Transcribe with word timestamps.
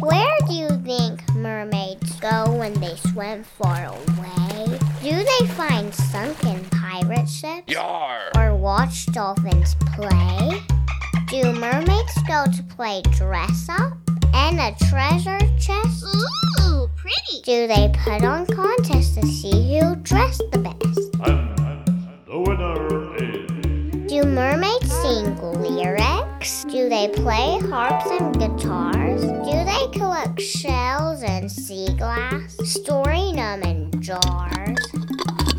Where 0.00 0.36
do 0.46 0.54
you 0.54 0.68
think 0.84 1.34
mermaids 1.34 2.18
go 2.20 2.56
when 2.56 2.74
they 2.74 2.96
swim 2.96 3.44
far 3.44 3.84
away? 3.86 4.78
Do 5.02 5.10
they 5.12 5.46
find 5.48 5.94
sunken 5.94 6.64
pirate 6.70 7.28
ships? 7.28 7.64
Yar! 7.68 8.30
Or 8.36 8.56
watch 8.56 9.06
dolphins 9.06 9.76
play? 9.94 10.62
Do 11.28 11.52
mermaids 11.52 12.22
go 12.26 12.44
to 12.44 12.62
play 12.74 13.02
dress 13.12 13.68
up 13.68 13.92
and 14.34 14.58
a 14.58 14.74
treasure 14.88 15.38
chest? 15.58 16.04
Ooh, 16.62 16.88
pretty. 16.96 17.42
Do 17.44 17.66
they 17.66 17.92
put 18.04 18.24
on 18.24 18.46
contests 18.46 19.14
to 19.16 19.26
see 19.26 19.78
who 19.78 19.96
dressed 19.96 20.42
the 20.50 20.58
best? 20.58 21.00
And 21.24 21.56
the 22.26 22.38
winner 22.38 23.16
is. 23.16 24.10
Do 24.10 24.24
mermaids 24.24 24.90
sing 24.90 25.36
lyrics? 25.40 25.99
Do 26.40 26.88
they 26.88 27.08
play 27.08 27.58
harps 27.68 28.06
and 28.06 28.32
guitars? 28.32 29.20
Do 29.20 29.64
they 29.64 29.98
collect 29.98 30.40
shells 30.40 31.22
and 31.22 31.52
sea 31.52 31.92
glass, 31.98 32.56
storing 32.64 33.36
them 33.36 33.62
in 33.62 34.00
jars? 34.00 34.78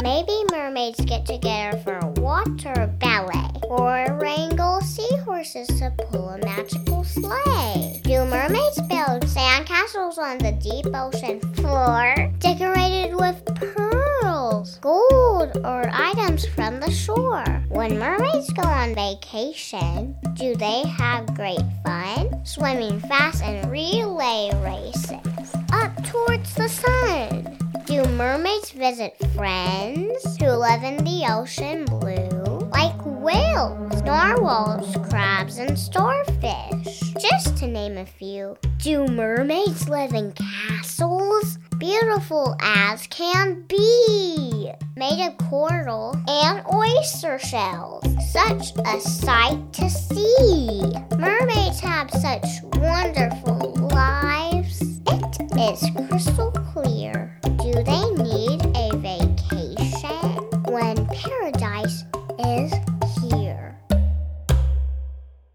Maybe 0.02 0.44
mermaids 0.52 1.00
get 1.02 1.28
together 1.28 1.78
for 1.84 2.00
a 2.00 2.08
water 2.20 2.92
ballet 2.98 3.52
or 3.66 4.18
wrangle 4.20 4.82
seahorses 4.82 5.68
to 5.68 5.94
pull 6.10 6.30
a 6.30 6.40
magical 6.40 7.04
sleigh. 7.04 8.02
Do 8.04 8.26
mermaids 8.26 8.82
build 8.90 9.22
sandcastles 9.30 10.18
on 10.18 10.40
the 10.40 10.54
deep 10.54 10.88
ocean 10.96 11.42
floor 11.54 12.16
decorated 12.40 13.16
with 13.16 13.46
pearls, 13.46 14.80
gold, 14.82 15.56
or 15.64 15.88
items 15.94 16.21
from 16.40 16.80
the 16.80 16.90
shore? 16.90 17.44
When 17.68 18.00
mermaids 18.00 18.54
go 18.54 18.62
on 18.62 18.96
vacation, 18.96 20.16
do 20.36 20.56
they 20.56 20.84
have 20.88 21.36
great 21.36 21.60
fun 21.84 22.46
swimming 22.46 23.02
fast 23.02 23.44
in 23.44 23.70
relay 23.70 24.50
races 24.64 25.54
up 25.74 25.92
towards 26.06 26.56
the 26.56 26.70
sun? 26.70 27.58
Do 27.86 28.06
mermaids 28.06 28.72
visit 28.72 29.18
friends 29.36 30.38
who 30.38 30.48
live 30.52 30.84
in 30.84 31.04
the 31.04 31.26
ocean 31.30 31.84
blue? 31.84 32.60
Like 32.70 32.96
whales, 33.04 34.02
narwhals, 34.04 34.96
crabs, 35.10 35.58
and 35.58 35.78
starfish, 35.78 37.02
just 37.20 37.58
to 37.58 37.68
name 37.68 37.98
a 37.98 38.06
few. 38.06 38.56
Do 38.78 39.06
mermaids 39.08 39.90
live 39.90 40.14
in 40.14 40.32
castles? 40.32 41.58
Beautiful 41.78 42.56
as 42.62 43.06
can 43.08 43.64
be, 43.68 44.51
made 44.96 45.26
of 45.26 45.38
coral 45.50 46.16
and 46.28 46.64
oyster 46.74 47.40
shells. 47.40 48.04
Such 48.32 48.72
a 48.86 49.00
sight 49.00 49.74
to 49.74 49.90
see! 49.90 50.84
Mermaids 51.18 51.80
have 51.80 52.10
such 52.12 52.46
wonderful 52.76 53.74
lives. 53.92 54.82
It 55.08 55.52
is 55.60 56.08
crystal 56.08 56.52
clear. 56.52 57.40
Do 57.44 57.72
they 57.72 58.06
need 58.24 58.62
a 58.76 58.92
vacation 58.98 60.50
when 60.66 61.06
paradise 61.08 62.04
is 62.40 62.74